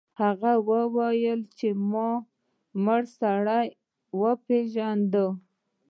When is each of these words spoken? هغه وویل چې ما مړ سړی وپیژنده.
هغه 0.21 0.51
وویل 0.69 1.39
چې 1.57 1.67
ما 1.91 2.11
مړ 2.83 3.01
سړی 3.19 3.65
وپیژنده. 4.21 5.25